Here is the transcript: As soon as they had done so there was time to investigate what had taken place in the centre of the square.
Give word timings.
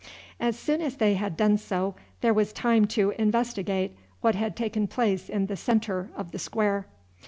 As 0.39 0.57
soon 0.57 0.81
as 0.81 0.95
they 0.95 1.13
had 1.13 1.37
done 1.37 1.59
so 1.59 1.93
there 2.21 2.33
was 2.33 2.51
time 2.51 2.85
to 2.87 3.11
investigate 3.19 3.95
what 4.21 4.33
had 4.33 4.55
taken 4.55 4.87
place 4.87 5.29
in 5.29 5.45
the 5.45 5.55
centre 5.55 6.09
of 6.15 6.31
the 6.31 6.39
square. 6.39 6.87